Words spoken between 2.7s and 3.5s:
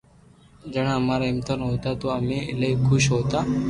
خوݾ ھوتا